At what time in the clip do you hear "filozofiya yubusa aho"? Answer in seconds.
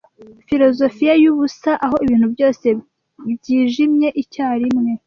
0.47-1.95